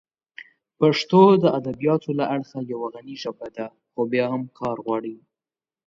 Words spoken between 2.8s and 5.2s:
غني ژبه ده، خو بیا هم کار غواړي.